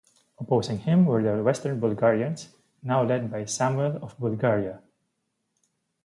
[0.39, 2.49] Opposing him were the Western Bulgarians,
[2.81, 4.81] now led by Samuel of Bulgaria.